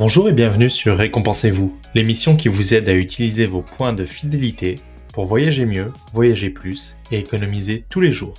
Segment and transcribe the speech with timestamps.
[0.00, 4.76] Bonjour et bienvenue sur Récompensez-vous, l'émission qui vous aide à utiliser vos points de fidélité
[5.12, 8.32] pour voyager mieux, voyager plus et économiser tous les jours.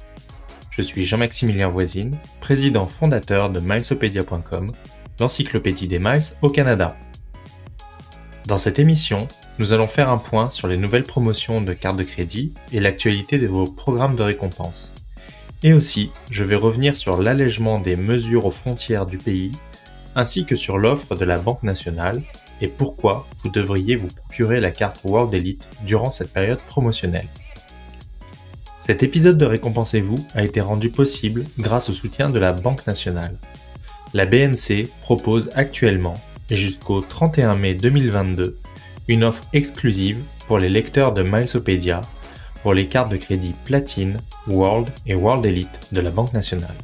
[0.71, 4.71] Je suis Jean-Maximilien Voisine, président fondateur de milesopedia.com,
[5.19, 6.97] l'encyclopédie des miles au Canada.
[8.47, 9.27] Dans cette émission,
[9.59, 13.37] nous allons faire un point sur les nouvelles promotions de cartes de crédit et l'actualité
[13.37, 14.95] de vos programmes de récompense.
[15.61, 19.51] Et aussi, je vais revenir sur l'allègement des mesures aux frontières du pays
[20.15, 22.21] ainsi que sur l'offre de la Banque nationale
[22.61, 27.27] et pourquoi vous devriez vous procurer la carte World Elite durant cette période promotionnelle.
[28.79, 33.37] Cet épisode de Récompensez-vous a été rendu possible grâce au soutien de la Banque nationale.
[34.13, 36.15] La BNC propose actuellement,
[36.49, 38.57] jusqu'au 31 mai 2022,
[39.07, 40.17] une offre exclusive
[40.47, 42.01] pour les lecteurs de Milesopedia
[42.63, 46.75] pour les cartes de crédit Platine, World et World Elite de la Banque nationale.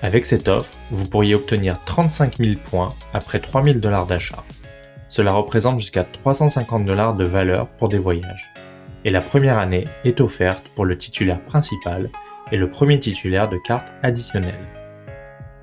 [0.00, 4.44] Avec cette offre, vous pourriez obtenir 35 000 points après 3 000 dollars d'achat.
[5.08, 8.52] Cela représente jusqu'à 350 dollars de valeur pour des voyages.
[9.04, 12.10] Et la première année est offerte pour le titulaire principal
[12.52, 14.66] et le premier titulaire de cartes additionnelles.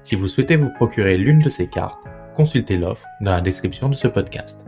[0.03, 2.03] Si vous souhaitez vous procurer l'une de ces cartes,
[2.35, 4.65] consultez l'offre dans la description de ce podcast.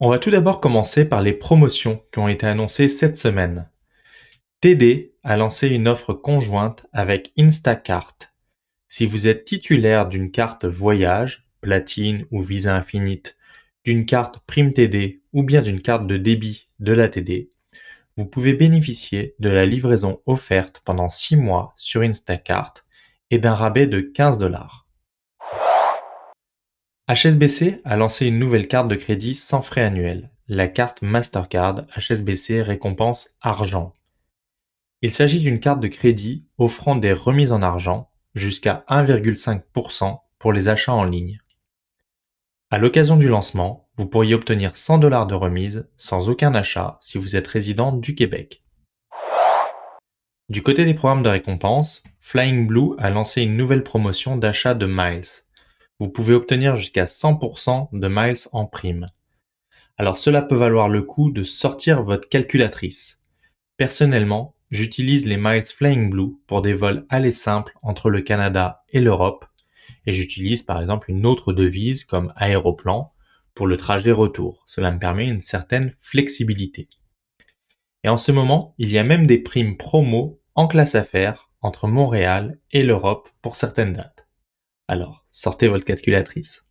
[0.00, 3.68] On va tout d'abord commencer par les promotions qui ont été annoncées cette semaine.
[4.60, 8.16] TD a lancé une offre conjointe avec Instacart.
[8.86, 13.36] Si vous êtes titulaire d'une carte voyage, platine ou visa infinite,
[13.84, 17.50] d'une carte prime TD ou bien d'une carte de débit de la TD,
[18.16, 22.74] vous pouvez bénéficier de la livraison offerte pendant 6 mois sur Instacart
[23.32, 24.87] et d'un rabais de 15 dollars.
[27.10, 32.60] HSBC a lancé une nouvelle carte de crédit sans frais annuels, la carte Mastercard HSBC
[32.60, 33.94] récompense argent.
[35.00, 40.68] Il s'agit d'une carte de crédit offrant des remises en argent jusqu'à 1,5% pour les
[40.68, 41.40] achats en ligne.
[42.70, 47.16] À l'occasion du lancement, vous pourriez obtenir 100 dollars de remise sans aucun achat si
[47.16, 48.62] vous êtes résident du Québec.
[50.50, 54.84] Du côté des programmes de récompense, Flying Blue a lancé une nouvelle promotion d'achat de
[54.84, 55.47] miles
[55.98, 59.08] vous pouvez obtenir jusqu'à 100% de miles en prime.
[59.96, 63.24] Alors cela peut valoir le coup de sortir votre calculatrice.
[63.76, 69.00] Personnellement, j'utilise les Miles Flying Blue pour des vols aller simples entre le Canada et
[69.00, 69.46] l'Europe,
[70.06, 73.12] et j'utilise par exemple une autre devise comme aéroplan
[73.54, 74.62] pour le trajet retour.
[74.66, 76.88] Cela me permet une certaine flexibilité.
[78.04, 81.88] Et en ce moment, il y a même des primes promo en classe affaires entre
[81.88, 84.27] Montréal et l'Europe pour certaines dates.
[84.88, 86.64] Alors, sortez votre calculatrice.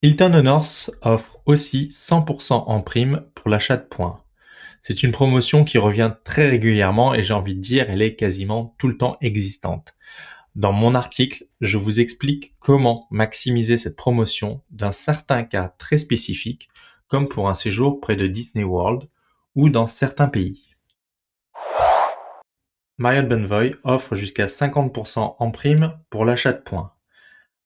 [0.00, 4.22] Hilton Honors offre aussi 100% en prime pour l'achat de points.
[4.80, 8.74] C'est une promotion qui revient très régulièrement et j'ai envie de dire elle est quasiment
[8.78, 9.94] tout le temps existante.
[10.54, 16.68] Dans mon article, je vous explique comment maximiser cette promotion d'un certain cas très spécifique,
[17.08, 19.08] comme pour un séjour près de Disney World
[19.54, 20.65] ou dans certains pays.
[22.98, 26.94] Marriott Bonvoy offre jusqu'à 50% en prime pour l'achat de points.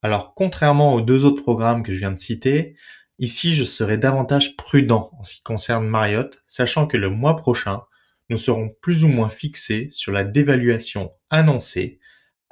[0.02, 2.74] Alors contrairement aux deux autres programmes que je viens de citer,
[3.20, 7.82] ici je serai davantage prudent en ce qui concerne Marriott, sachant que le mois prochain,
[8.28, 12.00] nous serons plus ou moins fixés sur la dévaluation annoncée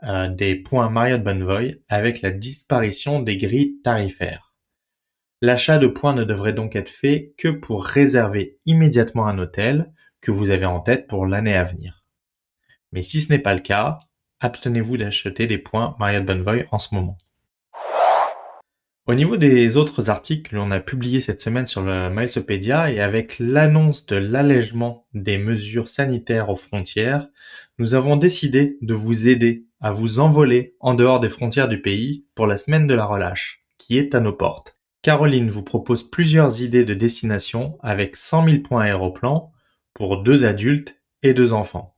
[0.05, 4.55] euh, des points Marriott Bonvoy avec la disparition des grilles tarifaires.
[5.41, 10.31] L'achat de points ne devrait donc être fait que pour réserver immédiatement un hôtel que
[10.31, 12.05] vous avez en tête pour l'année à venir.
[12.93, 14.01] Mais si ce n'est pas le cas,
[14.41, 17.19] abstenez-vous d'acheter des points Marriott Bonvoy en ce moment.
[19.09, 23.01] Au niveau des autres articles que l'on a publiés cette semaine sur le Milesopedia et
[23.01, 27.27] avec l'annonce de l'allègement des mesures sanitaires aux frontières,
[27.79, 32.27] nous avons décidé de vous aider à vous envoler en dehors des frontières du pays
[32.35, 34.77] pour la semaine de la relâche, qui est à nos portes.
[35.01, 39.53] Caroline vous propose plusieurs idées de destination avec 100 000 points aéroplan
[39.95, 41.97] pour deux adultes et deux enfants.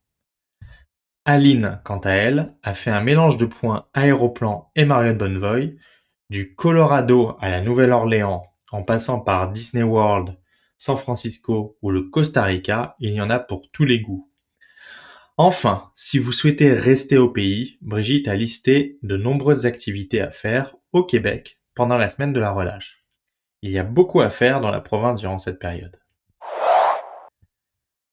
[1.30, 5.76] Aline, quant à elle, a fait un mélange de points Aéroplan et Marriott Bonvoy,
[6.28, 8.42] du Colorado à la Nouvelle-Orléans,
[8.72, 10.36] en passant par Disney World,
[10.76, 14.28] San Francisco ou le Costa Rica, il y en a pour tous les goûts.
[15.36, 20.74] Enfin, si vous souhaitez rester au pays, Brigitte a listé de nombreuses activités à faire
[20.90, 23.04] au Québec pendant la semaine de la relâche.
[23.62, 25.96] Il y a beaucoup à faire dans la province durant cette période.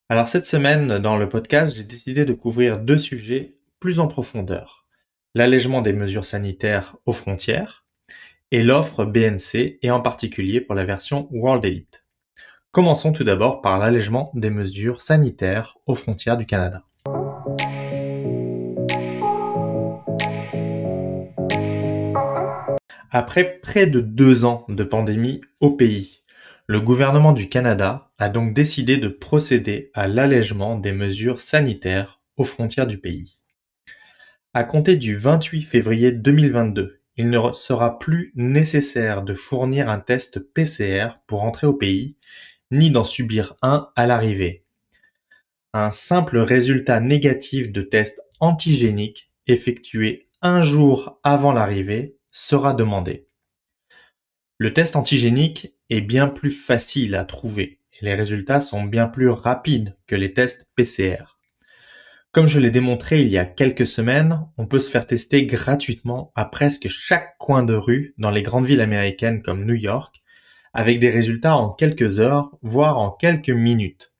[0.10, 4.86] Alors cette semaine, dans le podcast, j'ai décidé de couvrir deux sujets plus en profondeur.
[5.36, 7.84] L'allègement des mesures sanitaires aux frontières
[8.52, 12.06] et l'offre BNC et en particulier pour la version World Elite.
[12.72, 16.86] Commençons tout d'abord par l'allègement des mesures sanitaires aux frontières du Canada.
[23.12, 26.17] Après près de deux ans de pandémie au pays,
[26.68, 32.44] le gouvernement du Canada a donc décidé de procéder à l'allègement des mesures sanitaires aux
[32.44, 33.38] frontières du pays.
[34.54, 40.40] À compter du 28 février 2022, il ne sera plus nécessaire de fournir un test
[40.40, 42.18] PCR pour entrer au pays,
[42.70, 44.66] ni d'en subir un à l'arrivée.
[45.74, 53.30] Un simple résultat négatif de test antigénique effectué un jour avant l'arrivée sera demandé.
[54.58, 59.30] Le test antigénique est bien plus facile à trouver et les résultats sont bien plus
[59.30, 61.38] rapides que les tests PCR.
[62.32, 66.32] Comme je l'ai démontré il y a quelques semaines, on peut se faire tester gratuitement
[66.36, 70.22] à presque chaque coin de rue dans les grandes villes américaines comme New York,
[70.74, 74.14] avec des résultats en quelques heures, voire en quelques minutes.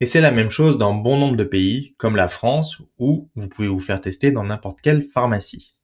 [0.00, 3.48] Et c'est la même chose dans bon nombre de pays, comme la France, où vous
[3.48, 5.76] pouvez vous faire tester dans n'importe quelle pharmacie.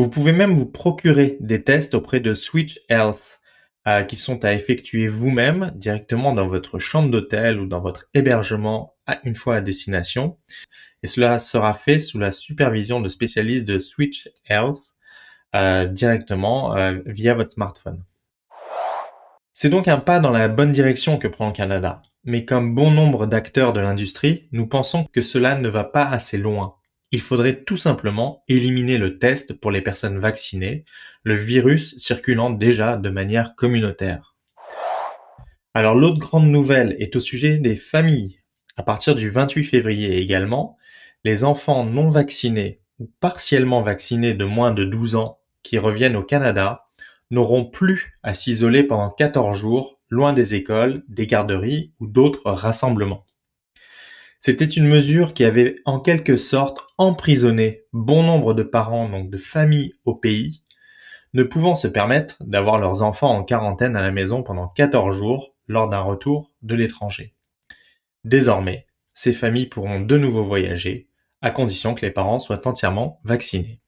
[0.00, 3.42] Vous pouvez même vous procurer des tests auprès de Switch Health,
[3.86, 8.94] euh, qui sont à effectuer vous-même directement dans votre chambre d'hôtel ou dans votre hébergement
[9.06, 10.38] à une fois à destination.
[11.02, 14.78] Et cela sera fait sous la supervision de spécialistes de Switch Health
[15.54, 18.02] euh, directement euh, via votre smartphone.
[19.52, 22.00] C'est donc un pas dans la bonne direction que prend le Canada.
[22.24, 26.38] Mais comme bon nombre d'acteurs de l'industrie, nous pensons que cela ne va pas assez
[26.38, 26.79] loin
[27.12, 30.84] il faudrait tout simplement éliminer le test pour les personnes vaccinées,
[31.24, 34.36] le virus circulant déjà de manière communautaire.
[35.74, 38.40] Alors l'autre grande nouvelle est au sujet des familles.
[38.76, 40.76] À partir du 28 février également,
[41.24, 46.22] les enfants non vaccinés ou partiellement vaccinés de moins de 12 ans qui reviennent au
[46.22, 46.86] Canada
[47.30, 53.26] n'auront plus à s'isoler pendant 14 jours loin des écoles, des garderies ou d'autres rassemblements.
[54.40, 59.36] C'était une mesure qui avait en quelque sorte emprisonné bon nombre de parents, donc de
[59.36, 60.62] familles au pays,
[61.34, 65.54] ne pouvant se permettre d'avoir leurs enfants en quarantaine à la maison pendant 14 jours
[65.68, 67.34] lors d'un retour de l'étranger.
[68.24, 71.10] Désormais, ces familles pourront de nouveau voyager,
[71.42, 73.82] à condition que les parents soient entièrement vaccinés.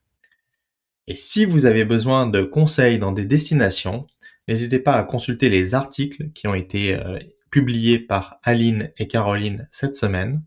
[1.07, 4.07] Et si vous avez besoin de conseils dans des destinations,
[4.49, 7.19] n'hésitez pas à consulter les articles qui ont été euh,
[7.53, 10.43] publié par Aline et Caroline cette semaine,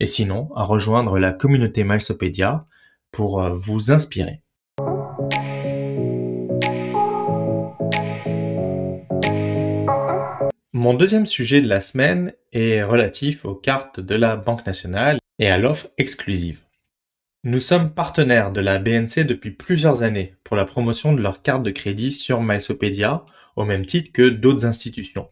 [0.00, 2.66] et sinon à rejoindre la communauté Milesopédia
[3.12, 4.42] pour euh, vous inspirer.
[10.72, 15.48] Mon deuxième sujet de la semaine est relatif aux cartes de la Banque nationale et
[15.48, 16.60] à l'offre exclusive.
[17.44, 21.62] Nous sommes partenaires de la BNC depuis plusieurs années pour la promotion de leurs cartes
[21.62, 23.24] de crédit sur Milesopédia,
[23.56, 25.28] au même titre que d'autres institutions.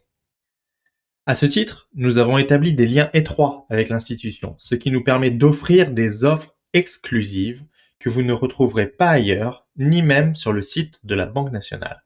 [1.28, 5.30] À ce titre, nous avons établi des liens étroits avec l'institution, ce qui nous permet
[5.30, 7.66] d'offrir des offres exclusives
[7.98, 12.02] que vous ne retrouverez pas ailleurs, ni même sur le site de la Banque nationale.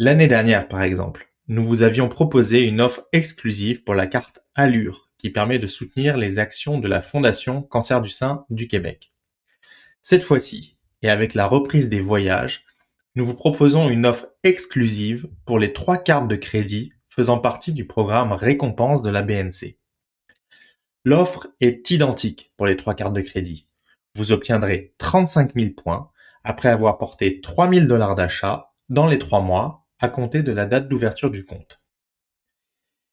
[0.00, 5.12] L'année dernière, par exemple, nous vous avions proposé une offre exclusive pour la carte Allure,
[5.16, 9.12] qui permet de soutenir les actions de la Fondation Cancer du sein du Québec.
[10.00, 12.64] Cette fois-ci, et avec la reprise des voyages,
[13.14, 17.86] nous vous proposons une offre exclusive pour les trois cartes de crédit faisant partie du
[17.86, 19.78] programme récompense de la BNC.
[21.04, 23.68] L'offre est identique pour les trois cartes de crédit.
[24.14, 26.10] Vous obtiendrez 35 000 points
[26.42, 30.64] après avoir porté 3 000 dollars d'achat dans les trois mois à compter de la
[30.64, 31.82] date d'ouverture du compte.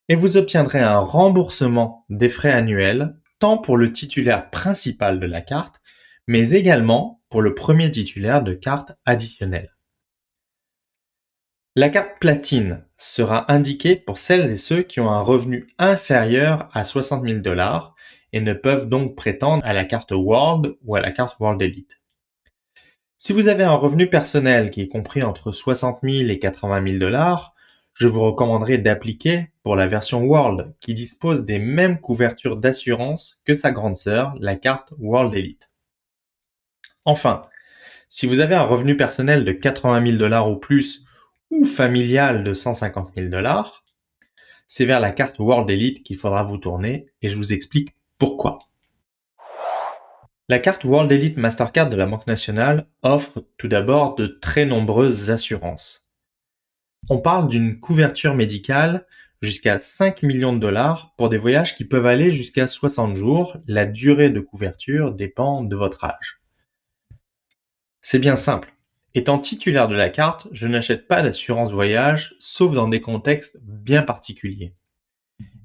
[0.07, 5.41] Et vous obtiendrez un remboursement des frais annuels tant pour le titulaire principal de la
[5.41, 5.81] carte,
[6.25, 9.75] mais également pour le premier titulaire de carte additionnelle.
[11.79, 16.83] La carte platine sera indiquée pour celles et ceux qui ont un revenu inférieur à
[16.83, 17.95] 60 000 dollars
[18.33, 22.01] et ne peuvent donc prétendre à la carte World ou à la carte World Elite.
[23.17, 26.97] Si vous avez un revenu personnel qui est compris entre 60 000 et 80 000
[26.97, 27.55] dollars,
[27.93, 33.53] je vous recommanderais d'appliquer pour la version World qui dispose des mêmes couvertures d'assurance que
[33.53, 35.71] sa grande sœur, la carte World Elite.
[37.05, 37.43] Enfin,
[38.09, 41.05] si vous avez un revenu personnel de 80 000 dollars ou plus
[41.51, 43.85] ou familiale de 150 000 dollars,
[44.67, 48.59] c'est vers la carte World Elite qu'il faudra vous tourner et je vous explique pourquoi.
[50.47, 55.29] La carte World Elite Mastercard de la Banque nationale offre tout d'abord de très nombreuses
[55.29, 56.07] assurances.
[57.09, 59.05] On parle d'une couverture médicale
[59.41, 63.57] jusqu'à 5 millions de dollars pour des voyages qui peuvent aller jusqu'à 60 jours.
[63.67, 66.41] La durée de couverture dépend de votre âge.
[68.01, 68.73] C'est bien simple.
[69.15, 74.03] Étant titulaire de la carte, je n'achète pas d'assurance voyage, sauf dans des contextes bien
[74.03, 74.75] particuliers.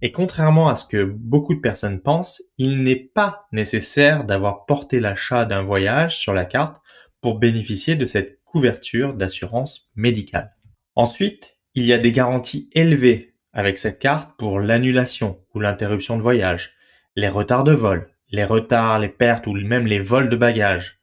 [0.00, 4.98] Et contrairement à ce que beaucoup de personnes pensent, il n'est pas nécessaire d'avoir porté
[4.98, 6.82] l'achat d'un voyage sur la carte
[7.20, 10.54] pour bénéficier de cette couverture d'assurance médicale.
[10.94, 16.22] Ensuite, il y a des garanties élevées avec cette carte pour l'annulation ou l'interruption de
[16.22, 16.72] voyage,
[17.16, 21.00] les retards de vol, les retards, les pertes ou même les vols de bagages,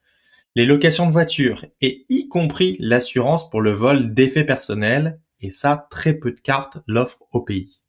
[0.55, 5.88] les locations de voitures et y compris l'assurance pour le vol d'effets personnels et ça,
[5.89, 7.81] très peu de cartes l'offrent au pays.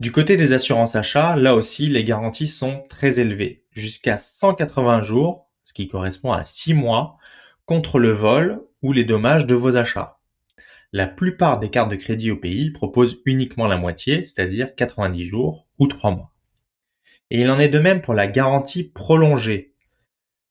[0.00, 5.48] Du côté des assurances achats, là aussi, les garanties sont très élevées, jusqu'à 180 jours,
[5.62, 7.16] ce qui correspond à 6 mois,
[7.64, 10.18] contre le vol ou les dommages de vos achats.
[10.92, 15.66] La plupart des cartes de crédit au pays proposent uniquement la moitié, c'est-à-dire 90 jours
[15.78, 16.32] ou 3 mois.
[17.30, 19.73] Et il en est de même pour la garantie prolongée.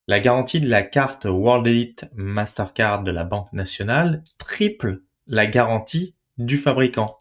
[0.06, 6.14] La garantie de la carte World Elite Mastercard de la Banque nationale triple la garantie
[6.36, 7.20] du fabricant.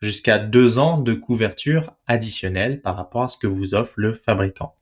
[0.00, 4.76] Jusqu'à deux ans de couverture additionnelle par rapport à ce que vous offre le fabricant.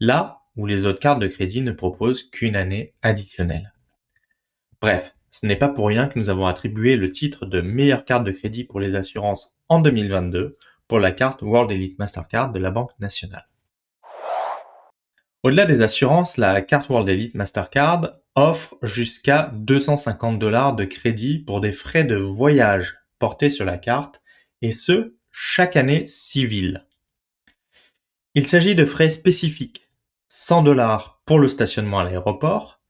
[0.00, 3.72] Là où les autres cartes de crédit ne proposent qu'une année additionnelle.
[4.82, 8.24] Bref, ce n'est pas pour rien que nous avons attribué le titre de meilleure carte
[8.24, 10.52] de crédit pour les assurances en 2022
[10.88, 13.48] pour la carte World Elite Mastercard de la Banque nationale.
[15.46, 21.60] Au-delà des assurances, la carte World Elite Mastercard offre jusqu'à 250 dollars de crédit pour
[21.60, 24.20] des frais de voyage portés sur la carte,
[24.60, 26.88] et ce, chaque année civile.
[28.34, 29.88] Il s'agit de frais spécifiques.
[30.26, 32.82] 100 dollars pour le stationnement à l'aéroport,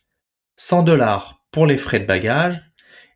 [0.57, 2.63] 100 dollars pour les frais de bagages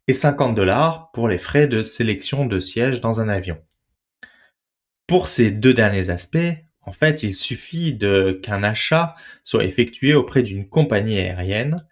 [0.07, 3.57] et 50 dollars pour les frais de sélection de sièges dans un avion.
[5.07, 7.99] Pour ces deux derniers aspects, en fait, il suffit
[8.43, 11.87] qu'un achat soit effectué auprès d'une compagnie aérienne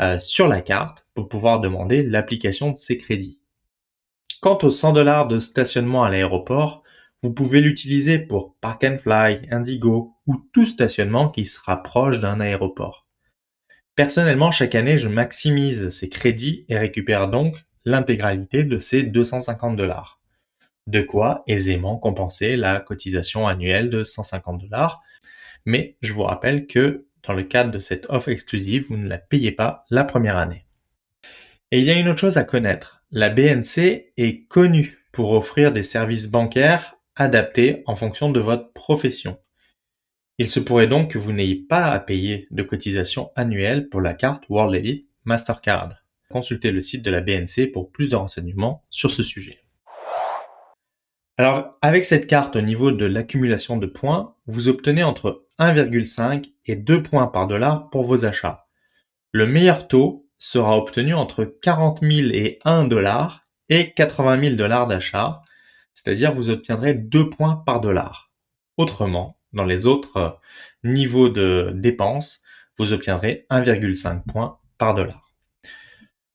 [0.00, 3.40] euh, sur la carte pour pouvoir demander l'application de ces crédits.
[4.40, 6.82] Quant aux 100 dollars de stationnement à l'aéroport,
[7.22, 13.06] vous pouvez l'utiliser pour Park Fly, Indigo ou tout stationnement qui sera proche d'un aéroport.
[13.94, 20.19] Personnellement, chaque année, je maximise ces crédits et récupère donc l'intégralité de ces 250 dollars
[20.86, 25.02] de quoi aisément compenser la cotisation annuelle de 150 dollars.
[25.64, 29.18] Mais je vous rappelle que dans le cadre de cette offre exclusive, vous ne la
[29.18, 30.64] payez pas la première année.
[31.70, 33.04] Et il y a une autre chose à connaître.
[33.10, 39.38] La BNC est connue pour offrir des services bancaires adaptés en fonction de votre profession.
[40.38, 44.14] Il se pourrait donc que vous n'ayez pas à payer de cotisation annuelle pour la
[44.14, 45.96] carte World Mastercard.
[46.30, 49.58] Consultez le site de la BNC pour plus de renseignements sur ce sujet.
[51.40, 56.76] Alors, avec cette carte au niveau de l'accumulation de points, vous obtenez entre 1,5 et
[56.76, 58.66] 2 points par dollar pour vos achats.
[59.32, 64.86] Le meilleur taux sera obtenu entre 40 000 et 1 dollar et 80 000 dollars
[64.86, 65.40] d'achat,
[65.94, 68.30] c'est-à-dire vous obtiendrez 2 points par dollar.
[68.76, 70.28] Autrement, dans les autres euh,
[70.84, 72.42] niveaux de dépenses,
[72.76, 75.32] vous obtiendrez 1,5 points par dollar.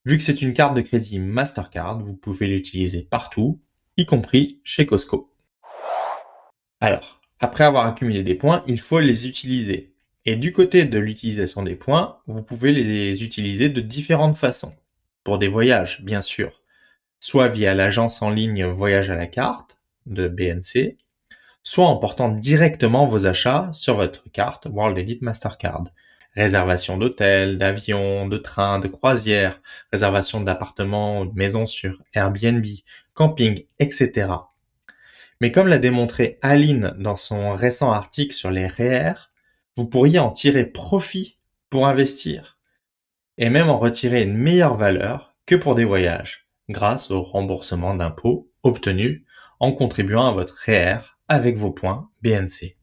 [0.04, 3.60] Vu que c'est une carte de crédit Mastercard, vous pouvez l'utiliser partout,
[3.96, 5.32] y compris chez Costco.
[6.80, 9.94] Alors, après avoir accumulé des points, il faut les utiliser.
[10.24, 14.74] Et du côté de l'utilisation des points, vous pouvez les utiliser de différentes façons.
[15.24, 16.62] Pour des voyages, bien sûr,
[17.20, 20.96] soit via l'agence en ligne Voyage à la carte de BNC,
[21.62, 25.84] soit en portant directement vos achats sur votre carte World Elite Mastercard.
[26.36, 32.64] Réservation d'hôtels, d'avions, de trains, de croisières, réservation d'appartements ou de maisons sur Airbnb,
[33.14, 34.28] camping, etc.
[35.40, 39.14] Mais comme l'a démontré Aline dans son récent article sur les REER,
[39.76, 41.38] vous pourriez en tirer profit
[41.70, 42.58] pour investir
[43.38, 48.50] et même en retirer une meilleure valeur que pour des voyages grâce au remboursement d'impôts
[48.62, 49.22] obtenus
[49.60, 52.76] en contribuant à votre REER avec vos points BNC.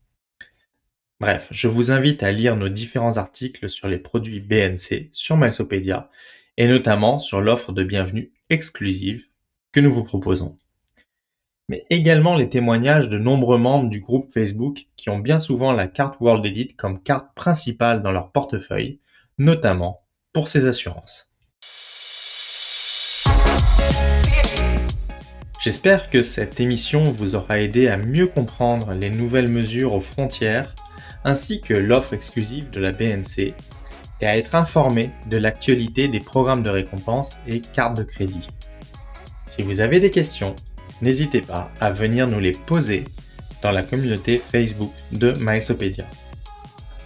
[1.20, 6.10] Bref, je vous invite à lire nos différents articles sur les produits BNC sur Milesopedia
[6.58, 9.26] et notamment sur l'offre de bienvenue exclusive
[9.72, 10.58] que nous vous proposons.
[11.70, 15.88] Mais également les témoignages de nombreux membres du groupe Facebook qui ont bien souvent la
[15.88, 19.00] carte World Edit comme carte principale dans leur portefeuille,
[19.38, 20.02] notamment
[20.34, 21.32] pour ces assurances.
[25.62, 30.76] J'espère que cette émission vous aura aidé à mieux comprendre les nouvelles mesures aux frontières
[31.24, 33.54] ainsi que l'offre exclusive de la BNC
[34.22, 38.48] et à être informé de l'actualité des programmes de récompense et cartes de crédit.
[39.46, 40.56] Si vous avez des questions,
[41.02, 43.06] n'hésitez pas à venir nous les poser
[43.62, 46.06] dans la communauté Facebook de Milesopedia.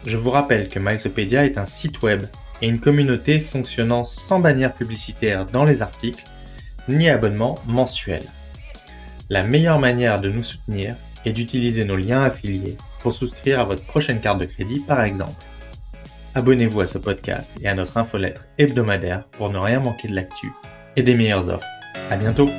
[0.05, 2.23] Je vous rappelle que Milesopedia est un site web
[2.61, 6.23] et une communauté fonctionnant sans bannière publicitaire dans les articles
[6.87, 8.23] ni abonnement mensuel.
[9.29, 12.77] La meilleure manière de nous soutenir est d'utiliser nos liens affiliés
[13.07, 15.31] pour souscrire à votre prochaine carte de crédit par exemple.
[16.35, 20.51] abonnez-vous à ce podcast et à notre infolettre hebdomadaire pour ne rien manquer de l'actu
[20.97, 21.69] et des meilleures offres.
[22.09, 22.49] À bientôt!